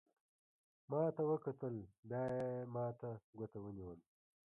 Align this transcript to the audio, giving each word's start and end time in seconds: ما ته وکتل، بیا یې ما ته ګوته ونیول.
ما 0.89 1.01
ته 1.15 1.21
وکتل، 1.31 1.75
بیا 2.09 2.23
یې 2.35 2.49
ما 2.73 2.85
ته 2.99 3.09
ګوته 3.37 3.59
ونیول. 3.61 3.99